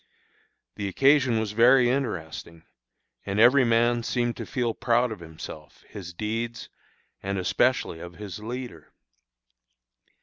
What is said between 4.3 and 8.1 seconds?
to feel proud of himself, his deeds, and especially